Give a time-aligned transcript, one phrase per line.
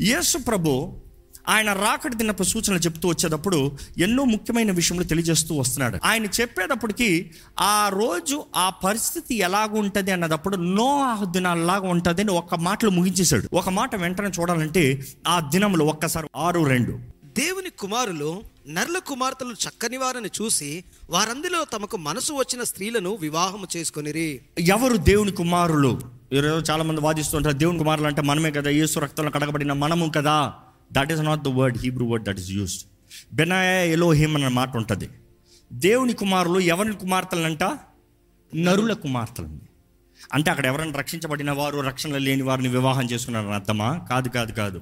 [0.00, 1.00] యేసు ప్రభు
[1.48, 5.98] ఆయన రాకడి దినపు సూచనలు చెప్తూ వచ్చేటప్పుడు ఎన్నో ముఖ్యమైన విషయములు తెలియజేస్తూ వస్తున్నాడు.
[6.04, 12.90] ఆయన చెప్పేటప్పటికి ఆ రోజు ఆ పరిస్థితి ఎలాగ ఉంటుంది అన్నదప్పుడు నో దినాల్లాగా ఉంటుంది అని ఒక్క మాటలు
[12.90, 13.48] ముగించేశాడు.
[13.52, 16.98] ఒక మాట వెంటనే చూడాలంటే ఆ దినములు ఒక్కసారి ఆరు రెండు.
[17.24, 24.40] దేవుని కుమారులు నర్ల కుమార్తెలు చక్కని వారిని చూసి వారందరిలో తమకు మనసు వచ్చిన స్త్రీలను వివాహము చేసుకొనిరి.
[24.58, 26.00] ఎవరు దేవుని కుమారులు?
[26.34, 30.52] ఈరోజు చాలామంది వాదిస్తుంటారు దేవుని కుమారులు అంటే మనమే కదా యేసు రక్తంలో కడగబడిన మనము కదా.
[30.92, 32.82] That is not the word Hebrew word that is used
[33.34, 35.08] bene Elohim అన్న మాట ఉంటుంది.
[35.72, 37.62] దేవుని కుమారులు ఎవరి కుమార్తెలంట?
[38.56, 39.60] నరుల కుమార్తెలని
[40.32, 44.00] అంటే అక్కడ ఎవరైనా రక్షించబడిన వారు రక్షణ లేని వారిని వివాహం చేసుకున్నారని అర్థమా?
[44.10, 44.80] కాదు కాదు కాదు.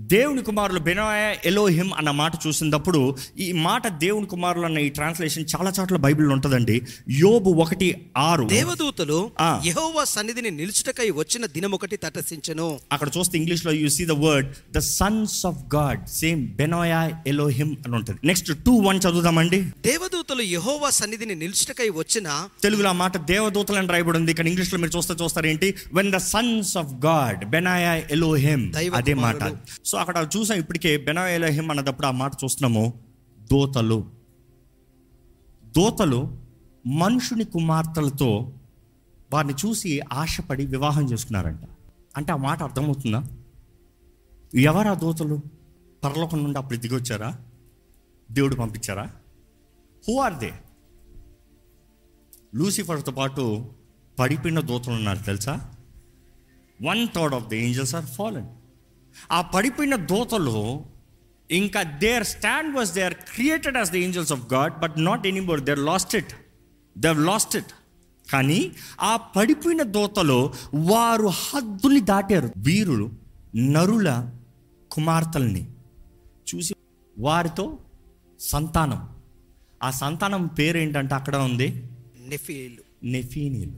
[0.00, 5.72] దేవుని కుమారులు బెనాయ ఎలోహిమ్ అన్న మాట చూసినప్పుడు ఈ మాట దేవుని కుమారులు అన్న ఈ ట్రాన్స్లేషన్ చాలా
[5.80, 6.82] చోట్ల బైబిల్లో ఉంటుందండి.
[7.10, 8.44] యోబు ఒకటి ఆరు.
[8.44, 9.30] దేవదూతలు.
[9.64, 15.46] యెహోవా సన్నిధిని నిలుచుటకై వచ్చిన దినమొకటి తటసించెను అక్కడ చూస్తే ఇంగ్లీష్లో you see the word the sons
[15.46, 18.20] of God same బెనోయా Elohim అని ఉంటుంది.
[18.26, 19.60] నెక్స్ట్ టూ వన్ చదువుదామండి.
[19.62, 24.96] దేవదూతలు యెహోవా సన్నిధిని నిలుచుటకై వచ్చిన తెలుగులో ఆ మాట దేవదూతలు అని రాయబడి ఉంది ఇక్కడ ఇంగ్లీష్లో మీరు
[24.96, 29.42] చూస్తే చూస్తారు ఏంటి when the sons of God bene Elohim అదే మాట.
[29.84, 33.00] సో అక్కడ చూసాం ఇప్పటికే బెనాయలహిం అన్నదప్పుడు ఆ మాట చూస్తున్నాము.
[33.38, 34.10] దోతలు.
[35.64, 36.38] దోతలు
[36.86, 38.52] మనుషుని కుమార్తెలతో
[39.32, 41.60] వారిని చూసి ఆశపడి వివాహం చేసుకున్నారంట.
[42.16, 43.24] అంటే ఆ మాట అర్థమవుతుందా?
[44.54, 45.40] ఎవరు ఆ దూతలు?
[46.04, 47.38] పరలోకం నుండి అప్పుడు దిగొచ్చారా?
[48.30, 49.12] దేవుడు పంపించారా?
[50.08, 50.52] హూ ఆర్ దే
[52.54, 53.72] లూసిఫర్తో పాటు
[54.18, 55.74] పడిపోయిన దూతలు ఉన్నారు తెలుసా?
[56.84, 58.63] One third of the angels are fallen
[59.32, 60.84] ఆ పడిపోయిన దూతలు
[61.50, 65.60] ఇంకా their stand was they are created as the angels of God but not anymore
[65.60, 66.34] there lost it
[66.98, 67.72] they lost it
[68.32, 72.52] కానీ ఆ పడిపోయిన దూతలు వారు హద్దుని దాటారు.
[72.56, 73.10] వీరులు
[73.56, 74.30] నరుల
[74.90, 75.68] కుమార్తెల్ని
[76.54, 76.74] చూసి
[77.18, 77.78] వారితో
[78.40, 79.08] సంతానం.
[79.82, 81.84] ఆ సంతానం పేరేంటంటే అక్కడ ఉంది?
[82.28, 83.06] నెఫీలు.
[83.06, 83.72] నెఫీనీలు.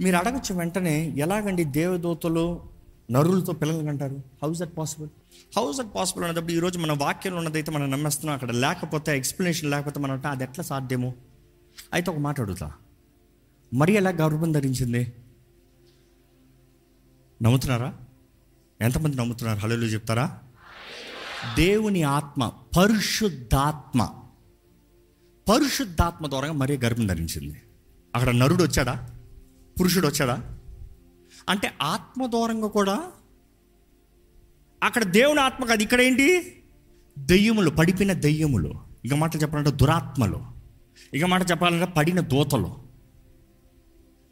[0.00, 2.75] మీరు అడగచ్చు వెంటనే ఎలాగండి దేవదూతలు
[3.10, 5.08] నరులతో పిల్లలు అంటారు how's that possible
[5.56, 8.34] how's that possible అన్నప్పుడు ఈరోజు మన వాక్యంలో ఉన్నదైతే మనం నమ్మేస్తున్నాం.
[8.34, 11.14] అక్కడ లేకపోతే ఎక్స్ప్లెనేషన్ లేకపోతే మనం అంటే అది ఎట్లా సాధ్యమో?
[11.92, 12.72] అయితే ఒక మాట అడుగుతా.
[13.74, 15.12] మరి ఎలా గర్భం ధరించింది?
[17.42, 17.94] నమ్ముతున్నారా?
[18.80, 19.58] ఎంతమంది నమ్ముతున్నారు?
[19.58, 20.38] హలో చెప్తారా?
[21.56, 24.08] దేవుని ఆత్మ పరిశుద్ధాత్మ.
[25.48, 27.62] పరిశుద్ధాత్మ ద్వారా మరీ గర్భం ధరించింది.
[28.14, 29.10] అక్కడ నరుడు వచ్చాడా?
[29.80, 30.58] పురుషుడు వచ్చాడా?
[31.48, 33.12] అంటే ఆత్మ దూరంగా కూడా
[34.82, 36.56] అక్కడ దేవుని ఆత్మ కాదు ఇక్కడ ఏంటి?
[37.18, 38.74] దెయ్యములు పడిపోయిన దెయ్యములు.
[39.04, 40.44] ఇక మాట చెప్పాలంటే దురాత్మలు.
[41.14, 42.76] ఇక మాట చెప్పాలంటే పడిన దూతలు.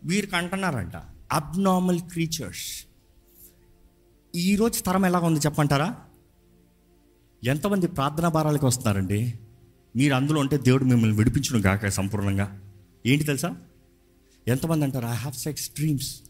[0.05, 0.97] వీరికి అంటున్నారంట
[1.33, 2.87] అబ్నార్మల్ క్రీచర్స్
[4.37, 5.97] ఈరోజు తరం ఎలాగ ఉంది చెప్పంటారా?
[7.45, 9.39] ఎంతమంది ప్రార్థనా భారాలకు వస్తున్నారండి?
[9.97, 12.61] మీరు అందులో ఉంటే దేవుడు మిమ్మల్ని విడిపించును గాక సంపూర్ణంగా.
[13.07, 13.57] ఏంటి తెలుసా?
[14.49, 16.21] ఎంతమంది అంటారు I have sex dreams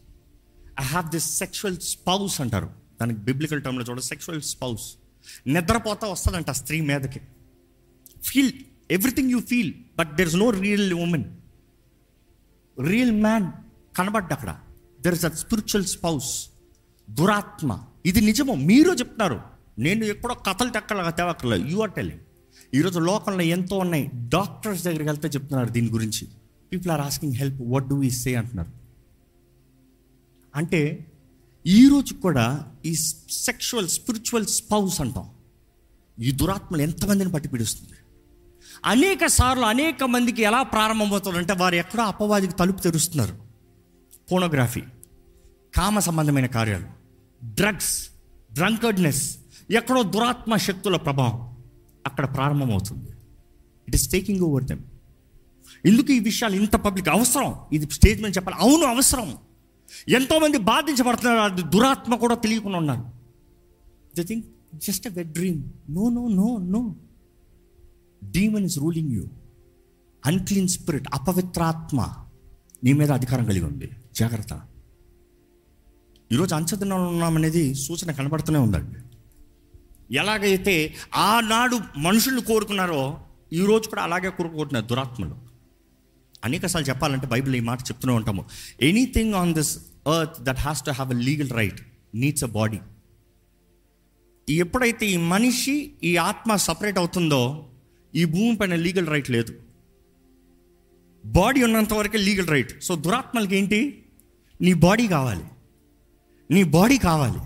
[0.81, 2.69] I have this sexual spouse అంటారు.
[3.01, 4.95] దానికి బిబ్లికల్ టర్మ్లో చూడ సెక్షువల్ స్పౌస్
[5.47, 7.21] నిద్రపోతా వస్తుందంట స్త్రీ మీదకి.
[8.23, 8.53] Feel
[8.91, 11.23] everything you feel but there is no real women
[12.87, 13.51] real man
[13.97, 14.57] కనబడ్డ అక్కడ.
[15.01, 16.49] There is a spiritual spouse
[17.09, 17.83] దురాత్మ.
[18.05, 18.55] ఇది నిజము?
[18.55, 19.41] మీరు చెప్తున్నారు.
[19.79, 21.67] నేను ఎక్కడో కథలు తెక్కల తేవక్కర్లేదు.
[21.67, 22.19] యు ఆర్ టెలింగ్
[22.73, 24.11] ఈరోజు లోకంలో ఎంతో ఉన్నాయి.
[24.13, 26.27] డాక్టర్స్ దగ్గరికి వెళ్తే చెప్తున్నారు దీని గురించి.
[26.71, 28.84] People are asking help what do we say అంటున్నారు.
[30.55, 31.11] అంటే
[31.67, 32.95] ఈరోజు కూడా ఈ
[33.29, 35.29] సెక్షువల్ స్పిరిచువల్ స్పౌస్ అంటాం.
[36.19, 37.93] ఈ దురాత్మలు ఎంతమందిని పట్టి పిడుస్తుంది?
[38.85, 43.37] అనేక సార్లు అనేక మందికి ఎలా ప్రారంభమవుతుందంటే వారు ఎక్కడో అపవాదికి తలుపు తెరుస్తున్నారు.
[44.31, 44.81] పోనోగ్రఫీ
[45.75, 46.85] కామ సంబంధమైన కార్యాలు
[47.45, 48.09] డ్రగ్స్
[48.53, 49.37] డ్రంకర్డ్నెస్
[49.69, 51.55] ఎక్కడో దురాత్మ శక్తుల ప్రభావం
[52.05, 53.09] అక్కడ ప్రారంభమవుతుంది.
[53.87, 54.79] It is taking over them
[55.85, 57.55] ఎందుకు ఈ విషయాలు ఇంత పబ్లిక్ అవసరం.
[57.73, 58.57] ఇది స్టేట్మెంట్ చెప్పాలి.
[58.57, 59.37] అవును అవసరం.
[60.09, 63.05] ఎంతోమంది బాధించబడుతున్నారు అది దురాత్మ కూడా తెలియకుండా ఉన్నారు.
[64.19, 66.95] The think just a wet dream no no no no
[68.31, 69.25] demon is ruling you
[70.25, 72.13] unclean spirit అపవిత్రాత్మ
[72.83, 73.91] నీ మీద అధికారం కలిగి ఉంది.
[74.15, 74.61] జాగ్రత్త.
[76.31, 78.99] ఈరోజు అంచదనంలో ఉన్నామనేది సూచన కనబడుతూనే ఉందండి.
[80.15, 83.17] ఎలాగైతే ఆనాడు మనుషుల్ని కోరుకున్నారో
[83.53, 85.44] ఈరోజు కూడా అలాగే కోరుకుంటున్నారు దురాత్మలు.
[86.45, 88.41] అనేకసార్లు చెప్పాలంటే బైబిల్ ఈ మాట చెప్తూనే ఉంటాము.
[88.81, 89.71] Anything on this
[90.15, 91.79] earth that has to have a legal right
[92.15, 92.79] needs a body
[94.47, 97.69] ఎప్పుడైతే ఈ మనిషి ఈ ఆత్మ సపరేట్ అవుతుందో
[98.13, 99.53] ఈ భూమి పైన లీగల్ రైట్ లేదు.
[101.25, 103.79] బాడీ ఉన్నంత వరకే లీగల్ రైట్ సో దురాత్మలకి ఏంటి?
[104.61, 105.45] నీ బాడీ కావాలి.
[106.51, 107.41] నీ బాడీ కావాలి.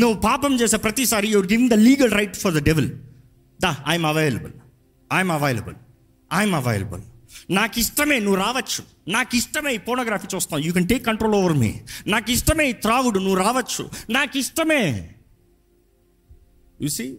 [0.00, 2.88] నువ్వు పాపం చేసే ప్రతిసారి your giving the legal right for the devil
[3.60, 4.52] the I'm available
[5.10, 5.76] I'm available
[6.30, 7.02] I'm available
[7.50, 8.82] నాకు ఇష్టమే నువ్వు రావచ్చు.
[9.10, 11.74] నాకు ఇష్టమే ఈ పోనోగ్రఫీ చూస్తావు you can take control over me
[12.06, 13.90] నాకు ఇష్టమే ఈ త్రాగుడు నువ్వు రావచ్చు.
[14.10, 15.14] నాకు ఇష్టమే
[16.82, 17.18] చూసి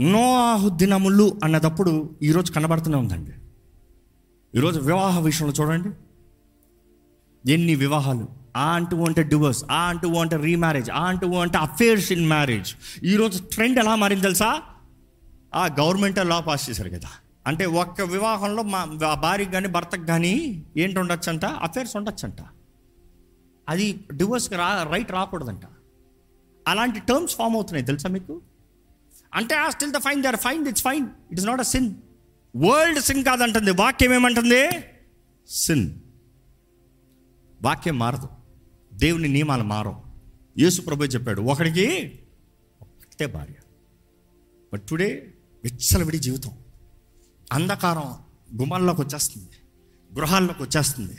[0.00, 3.32] నోఆహు దినములు అన్నదప్పుడు ఈరోజు కనబడుతూనే ఉందండి.
[4.54, 5.90] ఈరోజు వివాహ విషయంలో చూడండి.
[7.52, 8.28] ఎన్ని వివాహాలు.
[8.56, 12.70] ఆ అంటూ అంటే డివోర్స్ ఆ అంటూ అంటే రీమ్యారేజ్ ఆ అంటూ అంటే అఫేర్స్ ఇన్ మ్యారేజ్
[13.04, 14.62] ఈరోజు ట్రెండ్ ఎలా మారింది తెలుసా?
[15.54, 17.08] ఆ గవర్నమెంట్ లా పాస్ చేశారు కదా.
[17.46, 22.36] అంటే ఒక్క వివాహంలో మా భార్యకి కానీ భర్తకు కానీ ఏంటి ఉండొచ్చంట అఫేర్స్ ఉండొచ్చంట.
[23.68, 25.60] అది డివోర్స్కి రా రైట్ రాకూడదంట.
[26.68, 28.42] అలాంటి టర్మ్స్ ఫామ్ అవుతున్నాయి తెలుసా మీకు?
[29.34, 31.94] అంటే ఆ still the fine they are fine it's fine it is not a sin
[32.56, 34.70] world sin కాదంటుంది వాక్యం ఏమంటుంది?
[35.48, 35.94] సిన్
[37.62, 38.28] వాక్యం మారదు
[38.94, 40.02] దేవుని నియమాలు మారవు.
[40.58, 42.18] యేసు ప్రభు చెప్పాడు ఒకడికి
[42.82, 43.54] ఒకటే భార్య.
[44.72, 46.50] బట్ టుడే విచ్చలవిడి జీవితం.
[47.54, 48.14] అంధకారం
[48.60, 49.48] గుమాల్లోకి వచ్చేస్తుంది
[50.14, 51.16] గృహాల్లోకి వచ్చేస్తుంది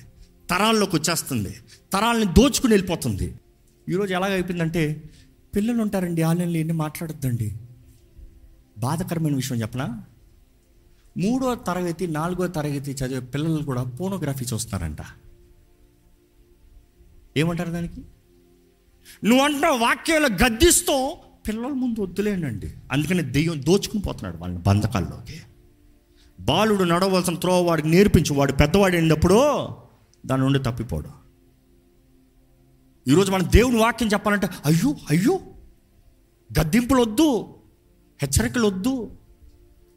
[0.49, 1.55] తరాల్లోకి వచ్చేస్తుంది
[1.93, 3.35] తరాలని దోచుకుని వెళ్ళిపోతుంది.
[3.89, 5.03] ఈరోజు ఎలాగ అయిపోయిందంటే
[5.55, 7.55] పిల్లలు ఉంటారండి ఆన్లైన్లో ఎన్ని మాట్లాడొద్దండి.
[8.77, 10.03] బాధకరమైన విషయం చెప్పనా?
[11.17, 14.97] మూడో తరగతి నాలుగో తరగతి చదివే పిల్లలు కూడా పోనోగ్రఫీ చూస్తున్నారంట.
[17.37, 18.01] ఏమంటారు దానికి?
[19.23, 21.17] నువ్వు అంటున్నావు వాక్యాలు గద్దిస్తూ
[21.47, 22.73] పిల్లల ముందు వద్దులేనండి.
[22.91, 25.41] అందుకని దెయ్యం దోచుకుని పోతున్నాడు వాళ్ళని బంధకాల్లోకి.
[26.39, 28.33] బాలుడు నడవలసిన త్రోవ వాడికి నేర్పించు.
[28.33, 29.67] వాడు పెద్దవాడు అయినప్పుడు
[30.25, 31.09] దాని నుండి తప్పిపోడు.
[33.07, 35.39] ఈరోజు మనం దేవుని వాక్యం చెప్పాలంటే అయ్యో అయ్యో
[36.59, 37.55] గద్దింపులు వద్దు
[38.21, 39.11] హెచ్చరికలు వద్దు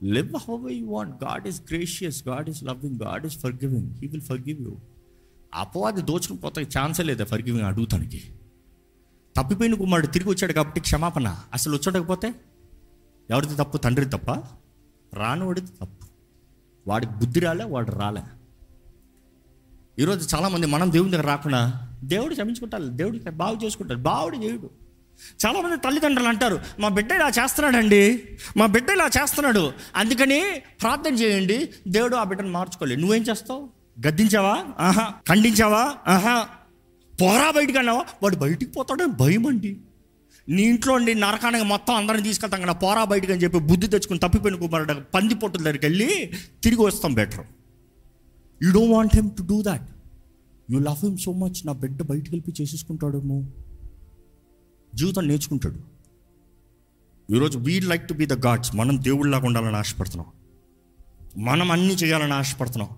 [0.02, 4.22] live how you want God is gracious God is loving God is forgiving he will
[4.40, 4.76] forgive you
[5.54, 8.22] అపవాది దోచుకుని పోతే ఛాన్సే లేదా ఫర్ గివింగ్ అడుగుతానికి.
[9.36, 11.36] తప్పిపోయిన కుమారుడు తిరిగి వచ్చాడు కాబట్టి క్షమాపణ.
[11.52, 12.34] అసలు వచ్చాడకపోతే
[13.30, 13.76] ఎవరిది తప్పు?
[13.76, 14.30] తండ్రి తప్ప?
[15.14, 16.07] రానివాడిది తప్పు.
[16.88, 18.22] వాడికి బుద్ధి రాలే వాడు రాలే.
[19.98, 21.60] ఈరోజు చాలామంది మనం దేవుని దగ్గర రాకుండా
[22.04, 24.68] దేవుడు క్షమించుకుంటారు దేవుడికి బాగు చేసుకుంటారు బావుడు దేవుడు
[25.44, 28.02] చాలామంది తల్లిదండ్రులు అంటారు మా బిడ్డ ఇలా చేస్తున్నాడండి
[28.56, 29.64] మా బిడ్డ ఇలా చేస్తున్నాడు
[29.96, 30.38] అందుకని
[30.80, 31.58] ప్రార్థన చేయండి
[31.88, 33.00] దేవుడు ఆ బిడ్డను మార్చుకోలేదు.
[33.00, 33.62] నువ్వేం చేస్తావు?
[34.06, 34.54] గద్దించావా?
[34.78, 35.82] ఆహా ఖండించావా?
[36.06, 36.36] ఆహా
[37.14, 38.04] పోరా బయటికి అన్నావా?
[38.22, 39.72] వాడు బయటికి పోతాడని భయం అండి
[40.48, 44.58] నీ ఇంట్లో ఉండి నరకానికి మొత్తం అందరిని తీసుకెళ్తాం కదా పోరా బయటకు అని చెప్పి బుద్ధి తెచ్చుకుని తప్పిపోయిన
[44.58, 46.32] కుమారుడు పంది పొట్టుల దగ్గరికి వెళ్ళి
[46.64, 47.46] తిరిగి వస్తాం better.
[48.62, 49.90] You don't want him to do that
[50.70, 53.44] you love him so much నా బిడ్డ బయటికి వెళ్ళి చేసేసుకుంటాడేమో.
[54.94, 55.78] జీవితం నేర్చుకుంటాడు.
[57.34, 60.26] ఈరోజు we like to be the gods మనం దేవుళ్ళలాగా ఉండాలని ఆశపడుతున్నాం.
[61.44, 62.88] మనం అన్నీ చేయాలని ఆశపడుతున్నాం.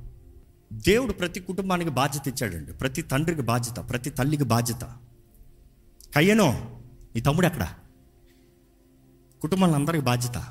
[0.72, 2.72] దేవుడు ప్రతి కుటుంబానికి బాధ్యత ఇచ్చాడండి.
[2.72, 4.84] ప్రతి తండ్రికి బాధ్యత ప్రతి తల్లికి బాధ్యత.
[6.14, 6.79] కయ్యనో
[7.14, 7.68] నీ తమ్ముడు ఎక్కడ?
[9.42, 10.44] కుటుంబంలో అందరికి బాధ్యత.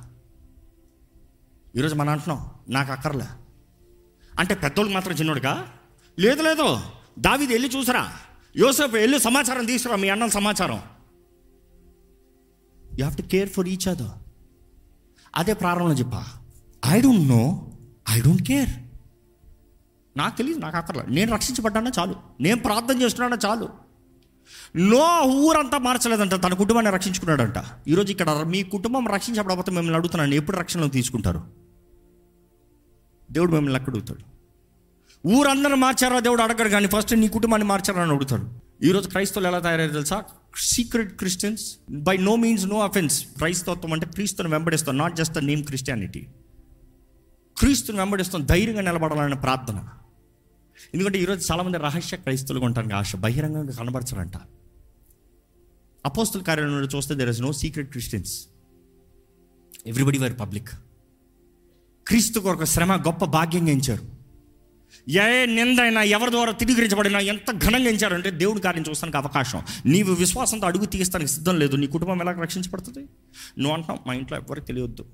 [1.76, 3.26] ఈరోజు మనం అంటున్నాం నాకు అక్కర్లే.
[4.40, 5.74] అంటే పెద్దోళ్ళు మాత్రం చిన్నోడుగా
[6.20, 6.80] లేదు లేదు.
[7.20, 8.14] దావిది వెళ్ళి చూసరా.
[8.58, 10.76] యోసేపు వెళ్ళి సమాచారం తీసుకురా మీ అన్న సమాచారం.
[13.00, 14.12] You have to care for each other
[15.36, 16.28] అదే ప్రారంభంలో చెప్పా.
[16.88, 17.72] I don't know
[18.10, 18.70] I don't care
[20.18, 21.06] నాకు తెలియదు నాకు అక్కర్లే.
[21.10, 21.92] నేను రక్షించబడ్డానా?
[22.00, 22.16] చాలు.
[22.40, 23.89] నేను ప్రార్థన చేస్తున్నానా చాలు.
[24.78, 27.54] లో ఊరంతా మార్చలేదంట తన కుటుంబాన్ని రక్షించుకున్నాడంట.
[27.88, 30.34] ఈరోజు ఇక్కడ మీ కుటుంబం రక్షించబడకపోతే మిమ్మల్ని అడుగుతున్నాను.
[30.34, 31.44] ఎప్పుడు రక్షణలో తీసుకుంటారు?
[33.32, 34.24] దేవుడు మిమ్మల్ని ఎక్కడ అడుగుతాడు?
[35.28, 36.20] ఊరందరూ మార్చారా?
[36.20, 38.50] దేవుడు అడగడు కానీ ఫస్ట్ నీ కుటుంబాన్ని మార్చారా అని అడుగుతాడు.
[38.84, 40.24] ఈరోజు క్రైస్తవులు ఎలా తయారయ్యారు తెలుసా?
[40.58, 45.64] Secret Christians by no means no offence క్రైస్తవత్వం అంటే క్రీస్తుని వెంబడిస్తాం not just the name
[45.64, 46.28] Christianity
[47.58, 49.80] క్రీస్తుని వెంబడిస్తాం ధైర్యంగా నిలబడాలనే ప్రార్థన.
[50.94, 54.38] ఎందుకంటే ఈరోజు చాలామంది రహస్య క్రైస్తవులుగా ఉంటానికి ఆశ బహిరంగంగా కనబరచరంట.
[56.06, 58.48] అపోస్తుల కార్యాలయంలో చూస్తే there is no secret Christians
[59.88, 60.70] everybody were public
[62.08, 64.20] క్రీస్తు కొరకు శ్రమ గొప్ప భాగ్యంగా ఎంచారు
[65.10, 69.62] ఏ నిందైనా ఎవరి ద్వారా తిరిగిరించబడినా ఎంత ఘనంగా ఎంచారంటే దేవుడి కార్యం చూస్తానికి అవకాశం.
[69.86, 71.76] నీవు విశ్వాసంతో అడుగు తీస్తానికి సిద్ధం లేదు.
[71.76, 73.00] నీ కుటుంబం ఎలా రక్షించబడుతుంది?
[73.60, 75.06] నువ్వు అంటున్నావు మా ఇంట్లో ఎవరికి తెలియొద్దు.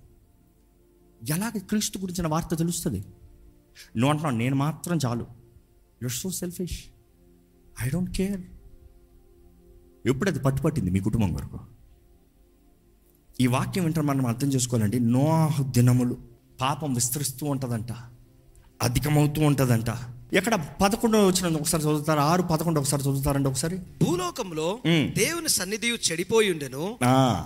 [1.29, 2.97] ఎలాగ క్రీస్తు గురించిన వార్త తెలుస్తుంది?
[3.97, 5.44] నువ్వు అంటున్నావు నేను మాత్రం చాలు.
[6.03, 6.83] You're so selfish
[7.81, 8.41] I don't care
[10.05, 11.59] ఎప్పుడు అది పట్టుపట్టింది మీ కుటుంబం వరకు?
[13.41, 14.99] ఈ వాక్యం వింటారు మనం అర్థం చేసుకోవాలండి.
[14.99, 16.17] నోహ దినములు
[16.61, 17.91] పాపం విస్తరిస్తూ ఉంటుందంట.
[18.81, 19.89] అధికమవుతూ ఉంటుందంట.
[20.33, 22.19] ఎక్కడ పదకొండు వచ్చిన ఒకసారి చదువుతారు?
[22.19, 23.77] ఆరు పదకొండు ఒకసారి చదువుతారండి ఒకసారి.
[24.03, 24.79] భూలోకంలో.
[25.17, 26.99] దేవుని సన్నిధియు చెడిపోయి ఉండెను.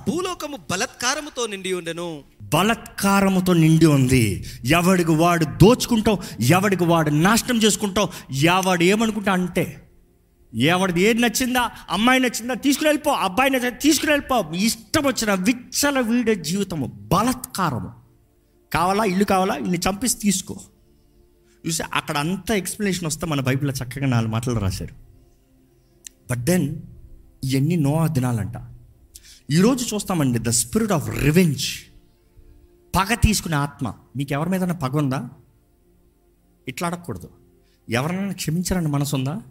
[0.10, 2.22] భూలోకము బలత్కారముతో నిండి ఉండెను.
[2.44, 4.46] బలత్కారముతో నిండి ఉంది.
[4.66, 9.90] ఎవడికి వాడు దోచుకుంటావు ఎవడికి వాడు నాశనం చేసుకుంటావు ఎవడు ఏమనుకుంటా అంటే
[10.54, 14.56] ఎవరిది ఏది నచ్చిందా అమ్మాయి నచ్చిందా తీసుకుని వెళ్ళిపో అబ్బాయి నచ్చిందా తీసుకుని వెళ్ళిపో.
[14.56, 17.92] ఇష్టం వచ్చిన విచ్చల వీడే జీవితము బలత్కారము.
[18.74, 20.60] కావాలా ఇల్లు కావాలా ఇల్లు చంపేసి తీసుకో.
[21.68, 24.96] చూసి అక్కడ అంత ఎక్స్ప్లెనేషన్ వస్తే మన బైబిల్లో చక్కగా నాలుగు మాటలు రాశారు.
[26.32, 26.82] బట్ దెన్
[27.44, 28.54] ఇవన్నీ నో దినాలంట.
[29.52, 31.66] ఈరోజు చూస్తామండి ద స్పిరిట్ ఆఫ్ రివెంజ్
[32.96, 33.94] పగ తీసుకునే ఆత్మ.
[34.16, 35.30] మీకు ఎవరి మీద పగ ఉందా?
[36.68, 37.30] ఇట్లా అడగకూడదు.
[37.90, 39.42] ఎవరినైనా క్షమించాలని మనసు ఉందా?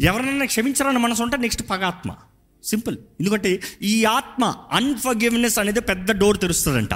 [0.00, 2.16] ఎవరినైనా క్షమించాలని మనసు ఉంటే నెక్స్ట్ పగ ఆత్మ.
[2.64, 6.94] సింపుల్ ఎందుకంటే ఈ ఆత్మ అన్ఫర్గివ్నెస్ అనేది పెద్ద డోర్ తెరుస్తుందంట.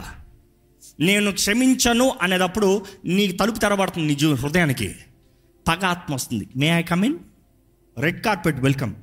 [1.02, 4.94] నేను క్షమించను అనేటప్పుడు నీ తలుపు తెరబడుతుంది నీ జీవ హృదయానికి.
[5.68, 6.48] పగ ఆత్మ వస్తుంది.
[6.56, 7.14] May I come in
[7.98, 8.94] red carpet welcome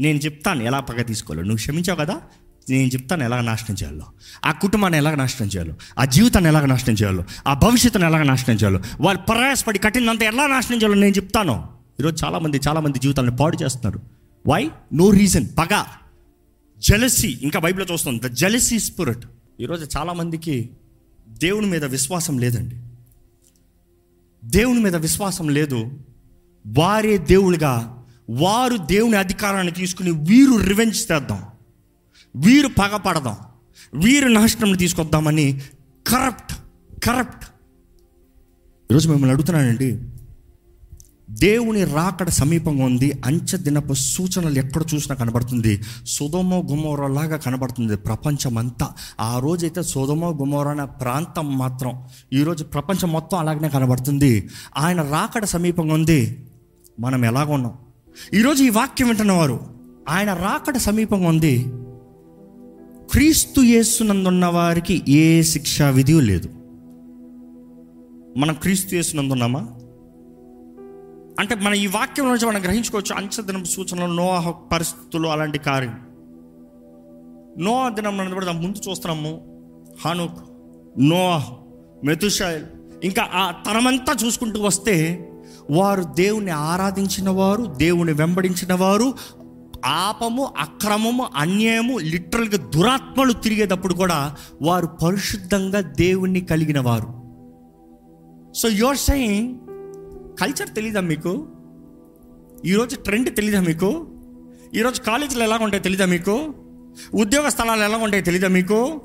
[0.00, 1.42] నేను చెప్తాను ఎలా పగ తీసుకోవాలో.
[1.42, 2.20] నువ్వు క్షమించావు కదా?
[2.70, 4.04] నేను చెప్తాను ఎలాగ నాశనం చేయాలో.
[4.44, 5.74] ఆ కుటుంబాన్ని ఎలాగ నాశనం చేయాలో?
[5.98, 7.24] ఆ జీవితాన్ని ఎలాగ నాశనం చేయాలో?
[7.46, 8.80] ఆ భవిష్యత్తును ఎలాగ నాశనం చేయాలో?
[9.00, 11.68] వాళ్ళు ప్రయాసపడి కఠినంత ఎలా నాశనం చేయాలో నేను చెప్తాను.
[12.00, 14.00] ఈరోజు చాలామంది చాలామంది జీవితాలను పాడు చేస్తున్నారు.
[14.46, 15.84] వై నో రీజన్ పగ.
[16.78, 18.28] జెలసీ ఇంకా బైబిల్లో చూస్తుంది.
[18.28, 19.26] ద జెలసీ స్పిరిట్
[19.60, 20.70] ఈరోజు చాలామందికి
[21.28, 22.76] దేవుని మీద విశ్వాసం లేదండి.
[24.44, 25.90] దేవుని మీద విశ్వాసం లేదు.
[26.66, 31.42] వారే దేవులుగా వారు దేవుని అధికారాన్ని తీసుకుని వీరు రివెంజ్ చేద్దాం.
[32.36, 33.36] వీరు పగపడదాం.
[34.00, 35.62] వీరు నాశనం తీసుకొద్దామని
[36.06, 36.52] కరప్ట్
[37.04, 37.44] కరప్ట్.
[38.90, 39.98] ఈరోజు మిమ్మల్ని అడుగుతున్నానండి
[41.30, 43.12] దేవుని రాకడ సమీపంగా ఉంది.
[43.24, 45.82] అంచె దినపు సూచనలు ఎక్కడ చూసినా కనబడుతుంది.
[46.06, 48.88] సుధమో గుమోరలాగా కనబడుతుంది ప్రపంచం అంతా
[49.20, 54.48] ఆ రోజైతే సుధమో గుమోర అనే ప్రాంతం మాత్రం ఈరోజు ప్రపంచం మొత్తం అలాగనే కనబడుతుంది.
[54.76, 56.46] ఆయన రాకడ సమీపంగా ఉంది.
[57.00, 57.72] మనం ఎలాగ ఉన్నాం.
[58.34, 59.60] ఈరోజు ఈ వాక్యం వింటున్నవారు
[60.08, 61.64] ఆయన రాకడ సమీపంగా ఉంది.
[63.12, 66.48] క్రీస్తు యేసునందున్న వారికి ఏ శిక్షా విధి లేదు.
[68.38, 69.68] మనం క్రీస్తు యేసునందున్నామా
[71.38, 73.16] అంటే మన ఈ వాక్యం నుంచి మనం గ్రహించుకోవచ్చు.
[73.16, 76.00] అంచదినం సూచనలు నోహ పరిస్థితులు అలాంటి కార్యం.
[77.58, 79.44] నో దినం కూడా ముందు చూస్తున్నాము.
[80.04, 80.38] హానుక్
[80.98, 81.42] నో
[82.04, 82.64] మెతుషాయిల్
[83.04, 85.28] ఇంకా ఆ తరమంతా చూసుకుంటూ వస్తే
[85.70, 89.14] వారు దేవుని ఆరాధించిన వారు దేవుని వెంబడించిన వారు
[89.86, 97.18] ఆపము అక్రమము అన్యాయము లిటరల్గా దురాత్మలు తిరిగేటప్పుడు కూడా వారు పరిశుద్ధంగా దేవుణ్ణి కలిగిన వారు.
[98.54, 99.58] సో యువర్ సెయింగ్
[100.40, 101.48] కల్చర్ తెలీదా మీకు?
[102.64, 104.06] ఈరోజు ట్రెండ్ తెలీదా మీకు?
[104.74, 106.54] ఈరోజు కాలేజీలు ఎలా ఉంటాయో తెలీదా మీకు?
[107.14, 109.00] ఉద్యోగ స్థలాలు ఎలా ఉంటాయో తెలీదా మీకు?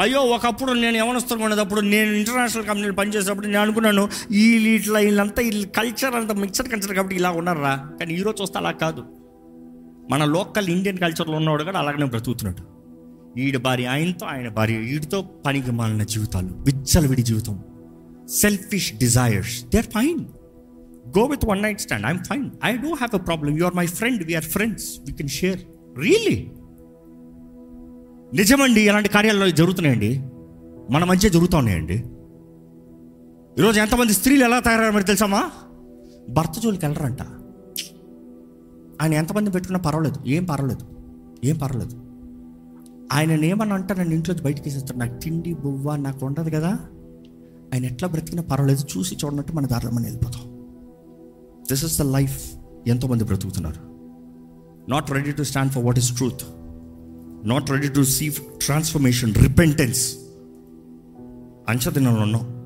[0.00, 5.68] అయ్యో ఒకప్పుడు నేను యవనస్తులు ఉండేటప్పుడు నేను ఇంటర్నేషనల్ కంపెనీలు పనిచేసేటప్పుడు నేను అనుకున్నాను వీళ్ళు ఇట్లా వీళ్ళంతా వీళ్ళు
[5.68, 7.90] కల్చర్ అంతా మిక్సర్ కల్చర్ కాబట్టి ఇలా ఉన్నారా?
[8.00, 9.04] కానీ ఈరోజు వస్తే అలా కాదు.
[10.10, 12.62] మన లోకల్ ఇండియన్ కల్చర్లో ఉన్నవాడు కూడా అలాగనే బ్రతుకుతున్నాడు.
[13.36, 17.62] వీడి భార్య ఆయనతో ఆయన భార్య వీడితో పనికి మాలిన జీవితాలు విచ్చలవిడి జీవితం.
[18.28, 20.24] Selfish desires they are fine
[21.18, 23.86] go with one night stand I'm fine I do have a problem you are my
[23.86, 25.60] friend we're friends we can share
[25.98, 26.50] really
[28.34, 30.22] నిజమండి ఇలాంటి కార్యాలు జరుగుతున్నాయండి.
[30.90, 32.04] మన మధ్య జరుగుతూ ఉన్నాయండి.
[33.58, 35.50] ఈరోజు ఎంతమంది స్త్రీలు ఎలా తయారయ్యారు మరి తెలుసామా
[36.30, 37.22] భర్త జోలికి వెళ్ళరంట.
[39.02, 40.20] ఆయన ఎంతమంది పెట్టుకున్నా పర్వాలేదు.
[40.26, 40.86] ఏం పర్వాలేదు.
[41.44, 42.02] ఏం పర్వాలేదు.
[43.12, 46.70] ఆయన ఏమన్నా అంటే నన్ను ఇంట్లో బయటికి వేసేస్తాడు నాకు తిండి బువ్వ నాకు ఉండదు కదా.
[47.74, 48.98] ఆయన ఎట్లా బ్రతికినా పర్వాలేదు.
[48.98, 50.47] చూసి చూడనట్టు మన దారిలో మనం వెళ్ళిపోతాం.
[51.70, 52.52] దిస్ ఇస్ ద లైఫ్
[52.86, 53.88] ఎంతోమంది బ్రతుకుతున్నారు.
[54.90, 56.42] Not ready to stand for what is truth
[57.48, 58.30] not ready to see
[58.62, 60.14] transformation repentance
[61.68, 62.64] అంచదినంలో ఉన్నాం.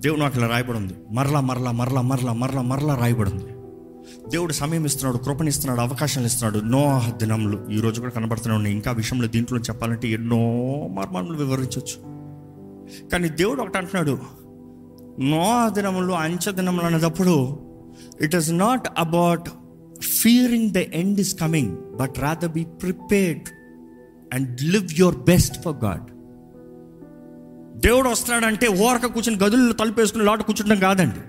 [0.00, 0.94] దేవుడు నాకు ఇలా రాయబడి ఉంది.
[1.10, 3.44] మరలా మరలా మరలా మరలా మరలా మరలా రాయబడి ఉంది.
[4.30, 6.64] దేవుడు సమయం ఇస్తున్నాడు కృపణిస్తున్నాడు అవకాశాలు ఇస్తున్నాడు.
[6.64, 8.74] నో దినములు ఈ రోజు కూడా కనబడుతూనే ఉన్నాయి.
[8.74, 10.38] ఇంకా విషయంలో దీంట్లో చెప్పాలంటే ఎన్నో
[10.88, 12.12] మర్మములు వివరించవచ్చు.
[13.08, 14.18] కానీ దేవుడు ఒకటి అంటున్నాడు
[15.20, 17.58] నో దినములు అంచె దినములు అనేటప్పుడు
[18.20, 19.48] it is not about
[20.02, 23.48] fearing the end is coming but rather be prepared
[24.34, 26.08] and live your best for God
[27.80, 31.20] దేవుడు వస్తున్నాడంటే ఓరక కూర్చుని గదుల్లో తలుపేసుకుని లోట కూర్చుంటాం కాదండి.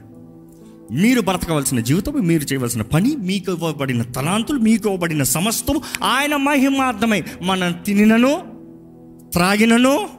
[0.95, 7.71] మీరు బ్రతకవలసిన జీవితం మీరు చేయవలసిన పని మీకు ఇవ్వబడిన తలాంతులు మీకు ఇవ్వబడిన సమస్తం ఆయన మహిమార్థమై మనం
[7.71, 8.53] తినినను
[9.31, 10.09] త్రాగినను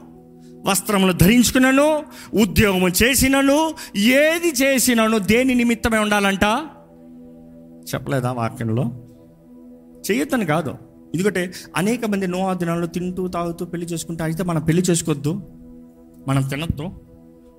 [0.65, 2.03] వస్త్రములు ధరించుకునను
[2.33, 6.43] ఉద్యోగం చేసినను ఏది చేసినను దేని నిమిత్తమే ఉండాలంట?
[7.93, 8.83] చెప్పలేదా వాక్యంలో?
[10.11, 10.69] చేయొద్దని కాదు.
[11.15, 15.41] ఎందుకంటే అనేక మంది నో దినాల్లో తింటూ తాగుతూ పెళ్ళి చేసుకుంటే అయితే మనం పెళ్ళి చేసుకోవద్దు.
[16.27, 16.89] మనం తినొద్దు.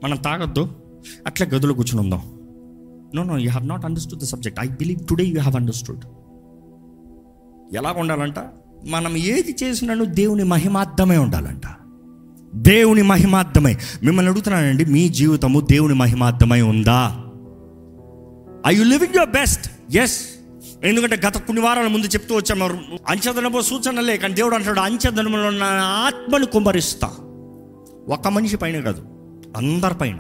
[0.04, 0.68] మనం తాగొద్దు.
[1.26, 2.22] అట్లా గదులు కూర్చుని ఉందాం.
[3.14, 6.04] No no you have not understood the subject I believe today you have understood
[7.76, 8.38] ఎలా ఉండాలంట?
[8.86, 11.62] మనం ఏది చేసినను దేవుని మహిమార్థమే ఉండాలంట.
[12.56, 13.76] దేవుని మహిమార్థమై.
[14.02, 17.22] మిమ్మల్ని అడుగుతున్నానండి మీ జీవితము దేవుని మహిమార్థమై ఉందా?
[18.66, 20.20] I you living your best yes
[20.84, 22.64] ఎందుకంటే గత కొన్ని వారాల ముందు చెప్తూ వచ్చాము
[23.08, 27.08] అంచెదనమో సూచనలే కానీ దేవుడు అంటాడు అంచెదనములో ఉన్న ఆత్మను కుమరిస్తా
[28.08, 29.02] ఒక మనిషి పైన కాదు
[29.56, 30.18] అందరిపైన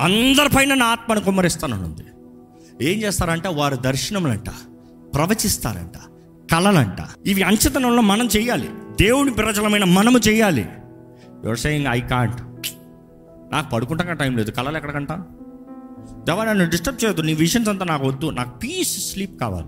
[0.00, 2.04] అందరిపైన నా ఆత్మను కుమ్మరిస్తానని
[2.92, 3.46] ఏం చేస్తారంట?
[3.46, 4.50] వారు దర్శనములంట
[5.14, 5.98] ప్రవచిస్తారంట
[6.52, 8.68] కళలంట ఇవి అంచతనంలో మనం చేయాలి.
[9.00, 10.66] దేవుని ప్రజలమైన మనము చేయాలి.
[11.44, 12.40] యువర్ సెయింగ్ ఐ కాంట్
[13.52, 14.50] నాకు పడుకుంటాక టైం లేదు.
[14.50, 15.16] కళలు ఎక్కడికంటా
[16.28, 17.22] దేవా నన్ను డిస్టర్బ్ చేయొద్దు.
[17.22, 18.30] నీ విషన్స్ అంతా నాకు వద్దు.
[18.30, 19.66] నాకు పీస్ స్లీప్ కావాలి.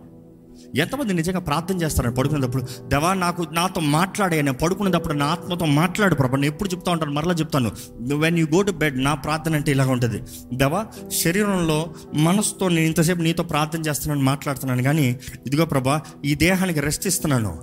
[0.80, 6.36] ఎంతమంది నిజంగా ప్రార్థన చేస్తారని పడుకునేటప్పుడు దేవా నాకు నాతో మాట్లాడే నేను పడుకునేటప్పుడు నా ఆత్మతో మాట్లాడు ప్రభా.
[6.36, 7.70] నేను ఎప్పుడు చెప్తా ఉంటాను మరలా చెప్తాను.
[8.16, 10.22] When you go to bed నా ప్రార్థన అంటే ఇలాగ ఉంటుంది.
[10.54, 17.06] దేవా శరీరంలో మనసుతో నేను ఇంతసేపు నీతో ప్రార్థన చేస్తున్నాను మాట్లాడుతున్నాను కానీ ఇదిగో ప్రభా ఈ దేహానికి రెస్ట్
[17.06, 17.62] ఇస్తున్నాను.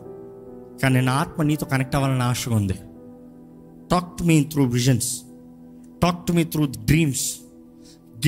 [0.83, 2.73] కానీ నా ఆత్మ నీతో కనెక్ట్ అవ్వాలని ఆశగా ఉంది.
[3.93, 5.21] Talk to me through visions
[6.03, 7.35] talk to me through dreams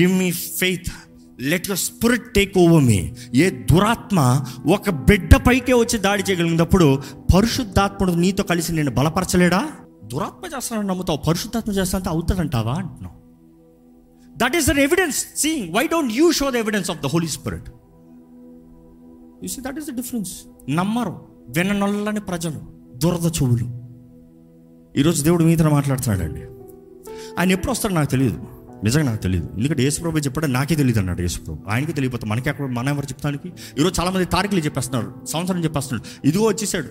[0.00, 0.88] give me faith
[1.40, 4.44] let your spirit take over me ఏ దురాత్మ
[4.74, 7.02] ఒక బిడ్డ పైకే వచ్చి దాడి చేయగలిగినప్పుడు
[7.34, 9.68] పరిశుద్ధాత్ముడు నీతో కలిసి నేను బలపరచలేడా?
[10.04, 11.18] దురాత్మ చేస్తానని నమ్ముతావు.
[11.18, 12.74] పరిశుద్ధాత్మ చేస్తానంటే అవుతాడంటావా?
[12.74, 13.16] అంటున్నావు
[14.36, 17.68] that is an evidence seeing why don't you show the evidence of the holy spirit
[19.42, 20.32] you see that is the difference
[20.70, 21.20] నమ్మరు.
[21.48, 22.60] విననొల్లని ప్రజలు
[22.96, 23.85] దురద చెవులు.
[24.96, 26.40] ఈరోజు దేవుడు మీతో మాట్లాడుతున్నాడండి.
[27.38, 28.44] ఆయన ఎప్పుడు వస్తాడో నాకు తెలియదు.
[28.84, 29.48] నిజంగా నాకు తెలియదు.
[29.56, 33.52] ఎందుకంటే యేసుప్రభు చెప్పాడు నాకే తెలియదు అన్నాడు యేసుప్రభు ఆయనకి తెలియపోతే మనకి అక్కడ మన ఎవరు చెప్తానికి?
[33.78, 35.26] ఈరోజు చాలామంది తారీఖులు చెప్పేస్తున్నారు.
[35.26, 36.28] సంవత్సరం చెప్పేస్తున్నాడు.
[36.28, 36.88] ఇదిగో వచ్చేసాడు.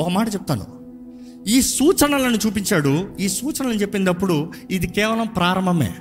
[0.00, 0.64] ఒక మాట చెప్తాను.
[1.46, 3.08] ఈ సూచనలను చూపించాడు.
[3.20, 5.94] ఈ సూచనలను చెప్పినప్పుడు ఇది కేవలం ప్రారంభమే.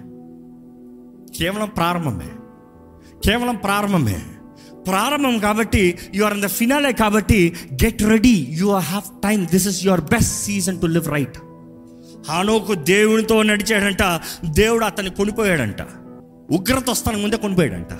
[1.38, 2.30] కేవలం ప్రారంభమే.
[3.26, 4.22] కేవలం ప్రారంభమే.
[4.88, 9.86] ప్రారంభం కాబట్టి you are in the finale కాబట్టి get ready you have time this is
[9.86, 11.38] your best season to live right
[12.29, 14.03] హానోకు దేవునితో నడిచాడంట
[14.46, 15.82] దేవుడు అతన్ని కొనిపోయాడంట.
[16.51, 17.94] ఉగ్రత వస్తానికి ముందే కొనిపోయాడంట.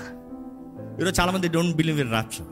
[1.00, 2.46] ఈరోజు చాలామంది డోంట్ బిలీవ్ ఇన్ రాప్షన్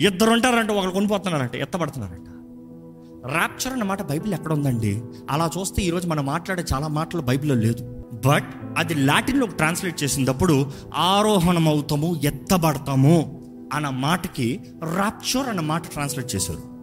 [0.00, 2.28] ఇద్దరు ఉంటారంట ఒకరు కొనిపోతున్నారంట ఎత్తపడుతున్నారంట
[3.32, 5.02] ర్యాప్చర్ అన్నమాట బైబిల్ ఎక్కడ ఉందండి?
[5.30, 7.97] అలా చూస్తే ఈరోజు మనం మాట్లాడే చాలా మాటలు బైబిల్లో లేదు.
[8.26, 14.60] బట్ అది లాటిన్లోకి ట్రాన్స్లేట్ చేసినప్పుడు ఆరోహణం అవుతాము ఎత్తబడతాము అన్న మాటకి
[14.96, 16.78] రాప్చోర్ అన్న మాట ట్రాన్స్లేట్ చేశారు.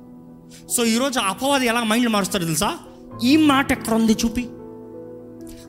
[0.67, 2.77] సో ఈరోజు అపవాది ఎలా మైండ్ మారుస్తారో తెలుసా?
[3.23, 4.49] ఈ మాట ఎక్కడ ఉంది చూపి.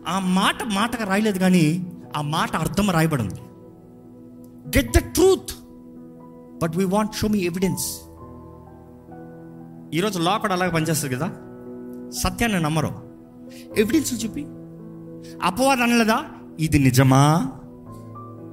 [0.08, 3.34] ఆ మాట మాటగా రాయలేదు కానీ ఆ మాట అర్థం రాయబడింది.
[4.78, 5.50] Get the truth
[6.62, 8.00] but we want show me evidence
[9.94, 11.26] ఈరోజు లా కూడా అలాగే పనిచేస్తుంది కదా?
[12.10, 12.92] సత్యాన్ని నమ్మరు.
[13.76, 14.46] ఎవిడెన్స్ చూపి.
[15.42, 16.24] అపవాదం అనలేదా?
[16.60, 17.52] ఇది నిజమా?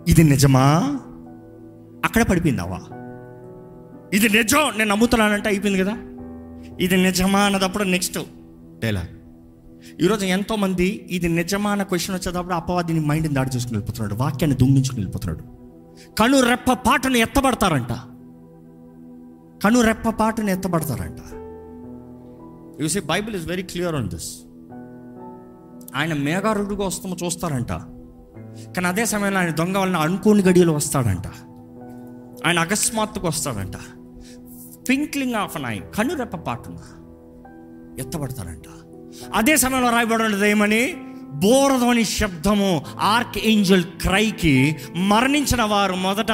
[0.07, 0.99] ఇది నిజమా?
[2.05, 2.79] అక్కడ పడిపోయిందావా
[4.13, 5.97] ఇది నిజం నేను నమ్ముతున్నానంటే అయిపోయింది కదా?
[6.79, 8.19] ఇది నిజమా అన్నదప్పుడు నెక్స్ట్
[8.79, 9.07] డైలాగ్
[10.01, 15.43] ఈరోజు ఎంతోమంది ఇది నిజమా అన్న క్వశ్చన్ వచ్చేటప్పుడు అపవాదిని మైండ్ని దాడి చేసుకుని వెళ్ళిపోతున్నాడు వాక్యాన్ని దుంగించుకుని వెళ్ళిపోతున్నాడు.
[16.15, 17.93] కను రెప్ప పాటను ఎత్తబడతారంట.
[19.63, 21.19] కను రెప్ప పాటను ఎత్తబడతారంట.
[22.81, 24.52] You see Bible is very clear on this
[25.95, 27.69] ఆయన మేఘారుడుగా వస్తామో చూస్తారంట
[28.75, 31.27] కానీ అదే సమయంలో ఆయన దొంగ వలన అనుకోని గడియలు వస్తాడంట.
[32.47, 33.75] ఆయన అకస్మాత్తుకు వస్తాడంట.
[34.85, 36.77] ట్వింక్లింగ్ ఆఫ్ అన్ ఐ కనురెప్ప పాటున
[37.99, 38.63] ఎత్తబడతాడంట.
[39.33, 40.95] అదే సమయంలో రాయబడి ఏమని?
[41.33, 46.27] బోరధోని శబ్దము ఆర్క్ ఏంజల్ క్రైకి మరణించిన వారు మొదట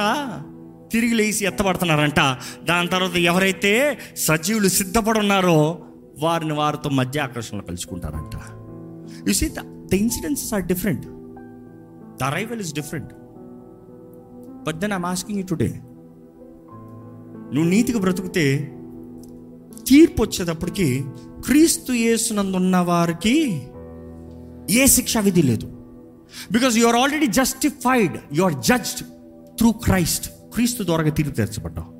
[0.92, 2.36] తిరిగి లేచి ఎత్తబడుతున్నారంట.
[2.64, 5.78] దాని తర్వాత ఎవరైతే సజీవులు సిద్ధపడున్నారో
[6.20, 8.59] వారిని వారితో మధ్య ఆకర్షణలో కలుసుకుంటారంట.
[9.28, 11.06] You see the incidents are different
[12.20, 13.12] the arrival is different
[14.66, 15.80] but then I'm asking you today
[17.54, 18.74] నువ్వు నీతిగా బ్రతుకుతే
[19.84, 21.04] తీర్పు వచ్చేటప్పటికి
[21.46, 23.62] క్రీస్తు యేసునందున్న వారికి
[24.80, 25.66] ఏ శిక్షా విధి లేదు.
[26.52, 29.02] Because you are already justified you are judged
[29.58, 31.99] through Christ క్రీస్తు ద్వారా తీర్పు తెరచబడ్డావు.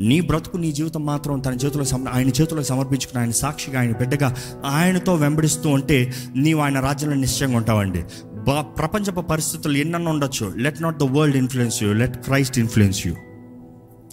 [0.00, 4.36] నీ బ్రతుకు నీ జీవితం మాత్రం తన చేతిలో సమ ఆయన చేతిలో సమర్పించుకుని ఆయన సాక్షిగా ఆయన బిడ్డగా
[4.66, 8.02] ఆయనతో వెంబడిస్తూ ఉంటే నీవు ఆయన రాజ్యంలో నిశ్చయంగా ఉంటావండి.
[8.48, 10.52] బా ప్రపంచపు పరిస్థితులు ఎన్నన్నా ఉండొచ్చు.
[10.56, 13.14] Let not the world influence you let Christ influence you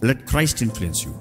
[0.04, 1.14] let Christ influence you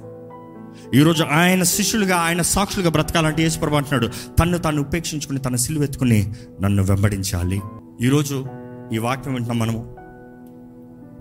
[0.95, 4.35] ఈరోజు ఆయన శిష్యులుగా ఆయన సాక్షులుగా బ్రతకాలంటే యేసుప్రభు అంటున్నాడు.
[4.39, 7.61] తన్ను తాను ఉపేక్షించుకుని తన సిలువెత్తుకుని నన్ను వెంబడించాలి.
[8.03, 8.47] ఈరోజు
[8.93, 9.97] ఈ వాక్యం వింటున్నాం మనము.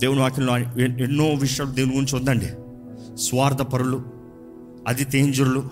[0.02, 2.50] దేవుని వాక్యంలో ఎన్నో విషయాలు దేవుని గురించి ఉందండి.
[3.17, 4.04] స్వార్థపరులు
[4.88, 5.63] అతి తేంజరులు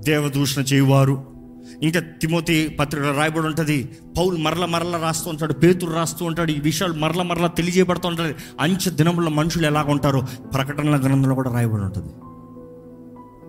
[0.00, 1.36] దేవదూషణ చేయువారు.
[1.82, 6.92] ఇంకా తిమోతి పత్రిక రాయబడి ఉంటుంది పౌలు మరల మరల రాస్తూ ఉంటాడు పేతురు రాస్తూ ఉంటాడు ఈ విషయాలు
[6.92, 10.22] మరల మరల తెలియజేయబడుతూ ఉంటుంది అంచె దినంలో మనుషులు ఎలాగ ఉంటారో
[10.54, 12.12] ప్రకటనల గ్రంథంలో కూడా రాయబడి ఉంటుంది.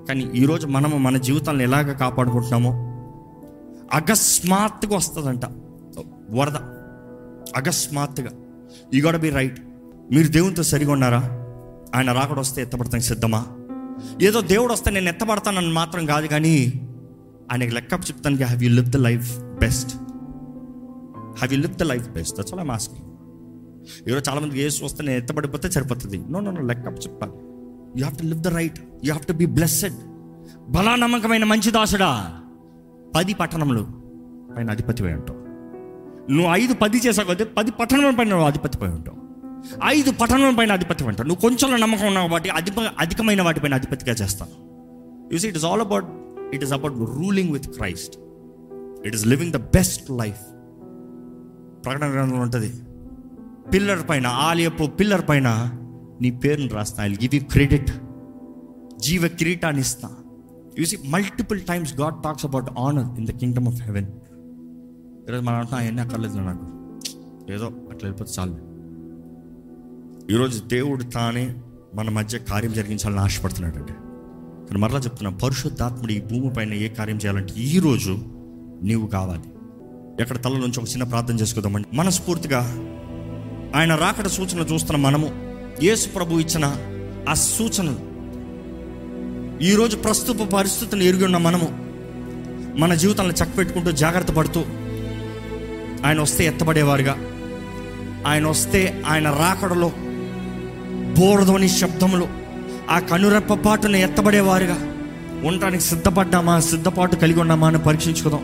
[0.07, 2.71] కానీ ఈరోజు మనము మన జీవితాలను ఎలాగ కాపాడుకుంటున్నామో
[3.93, 5.45] అకస్మాత్తుగా వస్తుందంట.
[6.29, 6.55] వరద.
[7.57, 8.29] అకస్మాత్తుగా.
[8.93, 9.59] ఈ గోడ బి రైట్
[10.11, 11.46] మీరు దేవునితో సరిగా ఉన్నారా?
[11.95, 13.45] ఆయన రాకడ వస్తే ఎత్తపడతానికి సిద్ధమా?
[14.21, 16.73] ఏదో దేవుడు వస్తే నేను ఎత్తపడతానని మాత్రం కాదు కానీ
[17.51, 19.95] ఆయనకి లెక్క చెప్తానికి have you live the life best
[21.15, 23.03] have you live the life best that's all I'm asking
[24.09, 26.17] ఈరోజు చాలామంది ఏసు వస్తే నేను ఎత్తబడిపోతే సరిపోతుంది.
[26.17, 27.33] నో నో నో లెక్క చెప్పాలి
[27.99, 29.93] you have to live the right you have to be blessed
[30.69, 32.39] బలా నమ్మకమైన మంచి దాసుడా.
[33.15, 33.87] పది పట్టణములు
[34.57, 35.39] పైన అధిపతి ఉంటావు.
[36.31, 39.16] నువ్వు ఐదు పది చేసావు పది పట్టణముల పైన నువ్వు అధిపతి ఉంటావు.
[39.85, 44.51] ఐదు పట్టణముల పైన అధిపతి అంటారు నువ్వు కొంచెం నమ్మకం ఉన్నావు కాబట్టి అధిప అధికమైన వాటిపైన అధిపతిగా చేస్తాను.
[45.33, 46.05] You see it is all about
[46.53, 48.17] it is about ruling with Christ
[49.05, 50.43] it is living the best life
[51.85, 52.73] ప్రకటన గ్రంథంలో ఉంటుంది.
[53.73, 55.71] పిల్లర్ పైన ఆలయపు పిల్లర్ పైన
[56.21, 57.05] నీ పేరును రాస్తా.
[57.05, 57.91] ఐ గివ్ యూ క్రెడిట్
[58.99, 60.09] జీవ కిరీటాన్ని ఇస్తా.
[60.79, 64.07] You see multiple times God talks about honour in the kingdom of heaven
[65.29, 66.65] ఈరోజు మనం అంటున్నా అవన్నీ అక్కర్లేదు నాకు.
[67.53, 68.66] ఏదో అట్లా వెళ్ళిపోతే చాలు.
[70.31, 71.55] ఈరోజు దేవుడు తానే
[71.95, 73.93] మన మధ్య కార్యం జరిగించాలని ఆశపడుతున్నాడు అంటే
[74.67, 78.17] కానీ మరలా చెప్తున్నా పరిశుద్ధాత్ముడు ఈ భూమి పైన ఏ కార్యం చేయాలంటే ఈరోజు
[78.83, 79.41] నీవు కావాలి.
[80.21, 81.87] ఎక్కడ తల నుంచి ఒక చిన్న ప్రార్థన చేసుకుందామండి.
[81.93, 82.59] మనస్ఫూర్తిగా
[83.75, 85.29] ఆయన రాకడ సూచన చూస్తున్న మనము
[85.83, 86.75] యేసు ప్రభు ఇచ్చిన
[87.29, 87.99] ఆ సూచనలు
[89.63, 91.67] ఈరోజు ప్రస్తుత పరిస్థితులను ఎరిగి ఉన్న మనము
[92.79, 94.61] మన జీవితాలను చక్కపెట్టుకుంటూ జాగ్రత్త పడుతూ
[96.05, 97.17] ఆయన వస్తే ఎత్తబడేవారుగా.
[98.27, 99.91] ఆయన వస్తే ఆయన రాకడలో
[101.17, 102.27] బోరధోని శబ్దములు
[102.89, 104.77] ఆ కనురెప్ప పాటును ఎత్తబడేవారుగా.
[105.43, 108.43] ఉండటానికి సిద్ధపడ్డామా సిద్ధపాటు కలిగి ఉన్నామా అని పరీక్షించుకుందాం.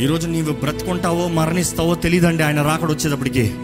[0.00, 3.54] ఈరోజు నీవు బ్రతుకుంటావో మరణిస్తావో తెలియదండి ఆయన రాకడ వచ్చేటప్పటికి.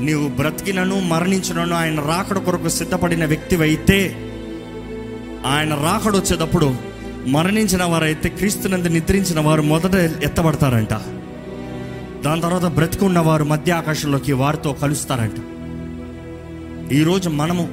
[0.00, 4.16] నీవు బ్రతికినను మరణించినను ఆయన రాకడ కొరకు సిద్ధపడిన వ్యక్తివైతే
[5.46, 6.74] ఆయన రాకడ వచ్చేటప్పుడు
[7.26, 10.92] మరణించిన వారైతే క్రీస్తునందు నిద్రించిన వారు మొదట ఎత్తబడతారంట.
[12.24, 15.55] దాని తర్వాత బ్రతికున్న వారు మధ్య ఆకాశంలోకి వారితో కలుస్తారంట.
[16.92, 17.68] ఈరోజు మనము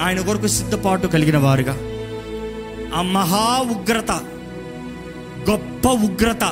[0.00, 1.78] ఆయన కొరకు సిద్ధపాటు కలిగిన వారుగా.
[2.94, 4.10] ఆ మహా ఉగ్రత
[5.50, 6.44] గొప్ప ఉగ్రత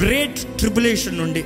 [0.00, 1.44] గ్రేట్ ట్రిబులేషన్ నుండి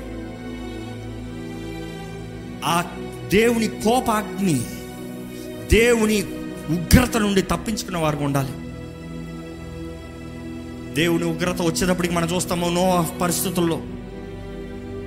[2.65, 2.85] ఆ
[3.33, 4.61] దేవుని కోపాగ్ని
[5.73, 6.23] దేవుని
[6.71, 8.53] ఉగ్రత నుండి తప్పించుకున్న వారు ఉండాలి.
[10.95, 13.81] దేవుని ఉగ్రత వచ్చేటప్పటికి మనం చూస్తాము నో పరిస్థితుల్లో.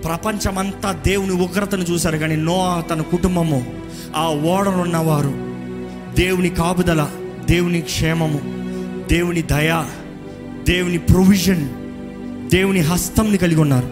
[0.04, 3.66] ప్రపంచమంతా దేవుని ఉగ్రతను చూశారు కానీ నో తన కుటుంబము
[4.16, 5.34] ఆ ఓడలు ఉన్నవారు
[6.16, 7.10] దేవుని కాపుదల
[7.46, 8.40] దేవుని క్షేమము
[9.08, 9.86] దేవుని దయ
[10.64, 11.70] దేవుని ప్రొవిజన్
[12.50, 13.90] దేవుని హస్తంని కలిగి ఉన్నారు.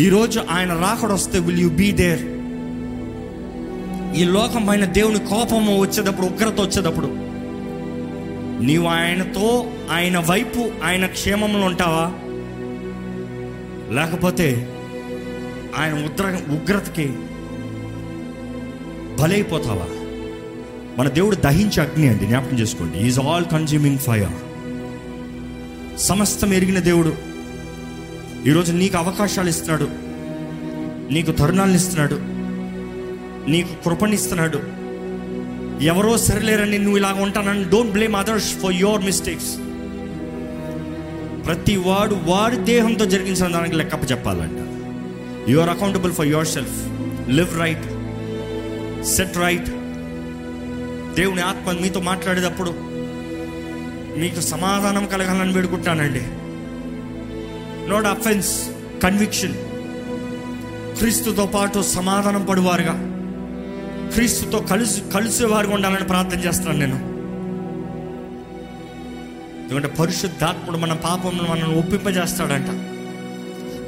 [0.00, 2.22] ఈరోజు ఆయన రాకడొస్తే విల్ యు బీ దేర్
[4.20, 7.06] ఈ లోకం పైన దేవుని కోపము వచ్చేటప్పుడు ఉగ్రత వచ్చేటప్పుడు
[8.64, 12.12] నీవు ఆయనతో ఆయన వైపు ఆయన క్షేమంలో ఉంటావా?
[13.90, 14.68] లేకపోతే
[15.76, 17.06] ఆయన ఉగ్ర ఉగ్రతకి
[19.22, 19.86] బలైపోతావా?
[20.98, 22.98] మన దేవుడు దహించే అగ్ని అండి జ్ఞాపకం చేసుకోండి.
[22.98, 24.28] ఈజ్ ఆల్ కన్జ్యూమింగ్ ఫైర్
[25.98, 27.14] సమస్తం ఎరిగిన దేవుడు
[28.46, 29.88] ఈరోజు నీకు అవకాశాలు ఇస్తున్నాడు.
[31.12, 32.18] నీకు తరుణాలను ఇస్తున్నాడు.
[33.50, 34.84] నీకు కృపణిస్తున్నాడు
[35.84, 39.56] ఎవరో సరిలేరని నువ్వు ఇలాగ ఉంటానని don't blame others for your mistakes
[41.46, 44.58] ప్రతి వాడు వాడి దేహంతో జరిగించిన దానికి లెక్కప్ప చెప్పాలంట.
[45.50, 46.88] You are accountable for yourself
[47.30, 47.84] live right
[49.04, 49.70] set right
[51.14, 52.74] దేవుని ఆత్మ మీతో మాట్లాడేటప్పుడు
[54.18, 56.22] మీకు సమాధానం కలగాలని వేడుకుంటానండి.
[57.90, 58.68] నోట్ అఫెన్స్
[59.02, 59.54] కన్విక్షన్
[60.98, 63.10] క్రీస్తుతో పాటు సమాధానం పడువారుగా.
[64.14, 67.13] క్రీస్తుతో కలిసి కలిసేవారుగా ఉండాలని ప్రార్థన చేస్తున్నాను నేను.
[69.64, 72.90] ఎందుకంటే పరిశుద్ధాత్ముడు మన పాపమును మనల్ని ఒప్పింపజేస్తాడంట.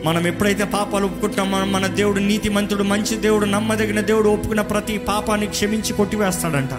[0.06, 5.46] మనం ఎప్పుడైతే పాపాలు ఒప్పుకుంటామో మన దేవుడు నీతి మంతుడు మంచి దేవుడు నమ్మదగిన దేవుడు ఒప్పుకున్న ప్రతి పాపాన్ని
[5.46, 6.70] క్షమించి కొట్టివేస్తాడంట.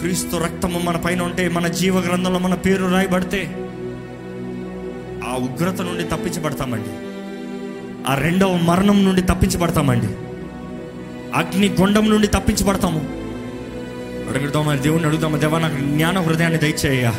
[0.00, 3.46] క్రీస్తు రక్తము మన పైన ఉంటే మన జీవ గ్రంథంలో మన పేరు రాయబడితే
[5.28, 6.88] ఆ ఉగ్రత నుండి తప్పించబడతామండి.
[8.10, 10.06] ఆ రెండవ మరణం నుండి తప్పించబడతామండి.
[11.34, 13.15] అగ్ని గుండం నుండి తప్పించబడతాము.
[14.34, 17.10] అడుగుతామా దేవుణ్ణి అడుగుతామా దేవా నాకు జ్ఞాన హృదయాన్ని దయచేయ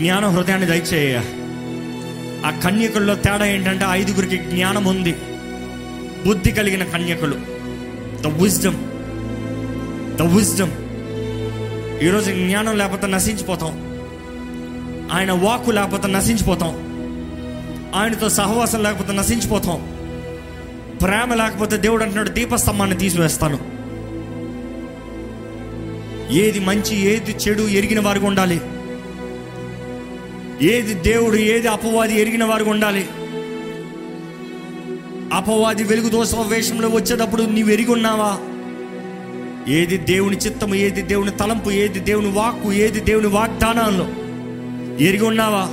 [0.00, 1.20] జ్ఞాన హృదయాన్ని దయచేయ
[2.46, 5.16] ఆ కన్యకుల్లో తేడా ఏంటంటే ఐదుగురికి జ్ఞానం ఉంది.
[6.26, 7.34] బుద్ధి కలిగిన కన్యకులు.
[8.22, 8.76] ద విజ్డమ్
[10.16, 10.70] ద విజ్డమ్
[12.02, 13.92] ఈరోజు జ్ఞానం లేకపోతే నశించిపోతాం.
[15.12, 16.74] ఆయన వాక్కు లేకపోతే నశించిపోతాం.
[17.94, 19.92] ఆయనతో సహవాసం లేకపోతే నశించిపోతాం.
[21.02, 23.71] ప్రేమ లేకపోతే దేవుడు అంటున్నాడు దీపస్తంభాన్ని తీసివేస్తాను.
[26.32, 28.60] ఏది మంచి ఏది చెడు ఎరిగిన వారికి ఉండాలి.
[30.62, 33.08] ఏది దేవుడు ఏది అపవాది ఎరిగిన వారికి ఉండాలి.
[35.32, 38.38] అపవాది వెలుగు దోష వేషంలో వచ్చేటప్పుడు నీవు ఎరిగి ఉన్నావా?
[39.72, 44.06] ఏది దేవుని చిత్తము ఏది దేవుని తలంపు ఏది దేవుని వాక్కు ఏది దేవుని వాగ్దానాల్లో?
[45.06, 45.68] ఎరిగి ఉన్నావా?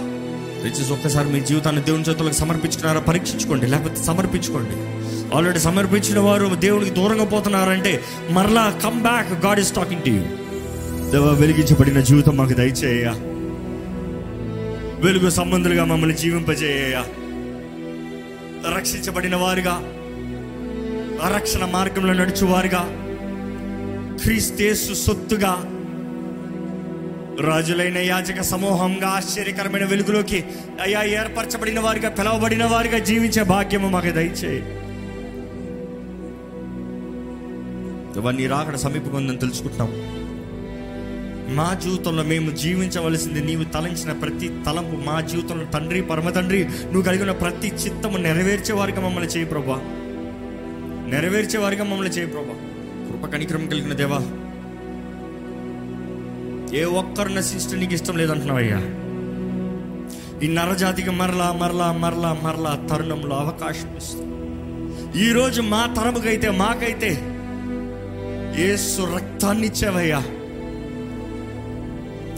[0.63, 2.99] దయచేసి ఒక్కసారి మీ జీవితాన్ని దేవుని చేతులకు సమర్పించుకున్నారా?
[2.99, 4.99] పరీక్షించుకోండి లేకపోతే సమర్పించుకోండి.
[5.35, 10.21] ఆల్రెడీ సమర్పించిన వారు దేవునికి దూరంగా పోతున్నారంటే మరలా come back God is talking to you
[11.11, 13.05] దేవ వెలిగించబడిన జీవితం మాకు దయచేయ
[15.03, 16.95] వెలుగు సంబంధులుగా మమ్మల్ని జీవింపజేయ
[18.75, 19.75] రక్షించబడిన వారుగా
[21.35, 22.81] రక్షణ మార్గంలో నడుచువారుగా
[24.23, 25.53] క్రీస్తేసు సొత్తుగా
[27.47, 30.39] రాజులైన యాజక సమూహంగా ఆశ్చర్యకరమైన వెలుగులోకి
[30.81, 34.61] అయ్యా ఏర్పరచబడిన వారిగా పిలవబడిన వారిగా జీవించే భాగ్యము మాకు దయచేయి.
[38.17, 38.75] ఇవన్నీ రాకడ
[39.13, 40.18] ఉందని తెలుసుకుంటాం
[41.55, 47.31] మా జీవితంలో మేము జీవించవలసింది నీవు తలంచిన ప్రతి తలంపు మా జీవితంలో తండ్రి పరమ తండ్రి నువ్వు కలిగిన
[47.31, 49.77] ప్రతి చిత్తము నెరవేర్చే వారికి మమ్మల్ని చేయి ప్రభా.
[51.07, 52.55] నెరవేర్చే వారిగా మమ్మల్ని చేయి ప్రభా.
[53.07, 54.19] కృప కనిక్రమం కలిగిన దేవా
[56.73, 58.79] ఏ ఒక్కరు నశించడం నీకు ఇష్టం లేదంటున్నావయ్యా
[60.43, 64.27] ఈ నరజాతికి మరలా మరలా మరలా మరలా తరుణంలో అవకాశం ఇస్తుంది
[65.19, 67.09] ఈరోజు మా తరముకైతే మాకైతే
[68.63, 70.19] ఏసు రక్తాన్ని ఇచ్చావయ్యా.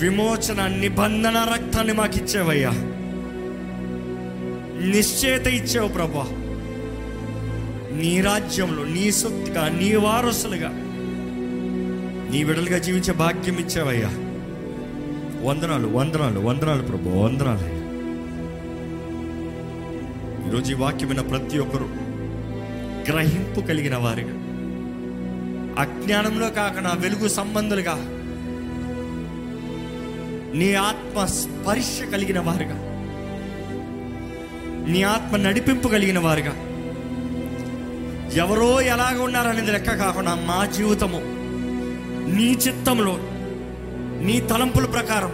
[0.01, 2.71] విమోచన నిబంధన రక్తాన్ని మాకు ఇచ్చావయ్యా
[4.89, 6.27] నిశ్చయత ఇచ్చావు ప్రభా.
[7.99, 10.69] నీ రాజ్యంలో నీ సొత్తుగా నీ వారసులుగా
[12.31, 14.07] నీ విడలుగా జీవించే భాగ్యం ఇచ్చావయ్యా.
[15.47, 17.81] వందనాలు వందనాలు వందనాలు ప్రభు వందనాలు.
[20.49, 21.89] ఈరోజు ఈ వాక్యమైన ప్రతి ఒక్కరు
[23.09, 24.33] గ్రహింపు కలిగిన వారిగా
[25.81, 28.17] అజ్ఞానంలో కాకుండా వెలుగు సంబంధులుగా
[30.53, 32.77] నీ ఆత్మ స్పర్శ కలిగిన వారుగా.
[34.87, 36.53] నీ ఆత్మ నడిపింపు కలిగిన వారుగా.
[38.35, 41.21] ఎవరో ఎలాగ ఉన్నారనేది లెక్క కాకుండా మా జీవితము
[42.35, 43.17] నీ చిత్తంలో
[44.25, 45.31] నీ తలంపుల ప్రకారం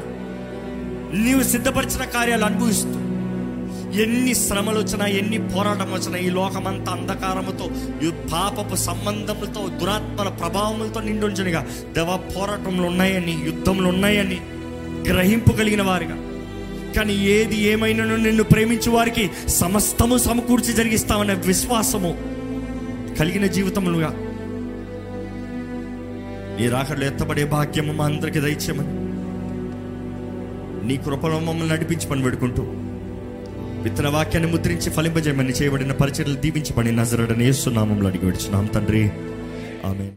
[1.23, 2.89] నీవు సిద్ధపరిచిన కార్యాలు అనుభవిస్తూ
[4.01, 7.65] ఎన్ని శ్రమలు వచ్చినా ఎన్ని పోరాటం వచ్చినా ఈ లోకమంతా అంధకారముతో
[8.34, 11.67] పాపపు సంబంధములతో దురాత్మల ప్రభావములతో నిండుంచనిగా.
[11.93, 14.41] దేవ పోరాటంలో ఉన్నాయని యుద్ధములు ఉన్నాయని
[15.10, 16.17] గ్రహింపు కలిగిన వారుగా.
[16.93, 22.17] కానీ ఏది ఏమైనాను నిన్ను ప్రేమించు వారికి సమస్తము సమకూర్చి జరిగిస్తామనే విశ్వాసము
[23.20, 24.13] కలిగిన జీవితములుగా.
[26.60, 29.08] నీ రాకడలో ఎత్తబడే భాగ్యము మా అందరికి దయచేయమని.
[30.88, 32.63] నీ కృపలో మమ్మల్ని నడిపించి పని పెడుకుంటూ
[33.84, 39.12] విత్తన వాక్యాన్ని ముద్రించి ఫలింపజేయమని చేయబడిన పరిచర్లు దీవించబడి నజరడని ఏస్తున్నామంలో అడిగి వచ్చినాం తండ్రి
[39.86, 40.06] ఆమె